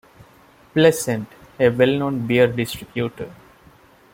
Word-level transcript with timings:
Pleasant, 0.73 1.27
a 1.59 1.69
well-known 1.69 2.25
beer 2.25 2.47
distributor. 2.47 3.31